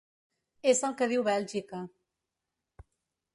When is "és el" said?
0.71-0.95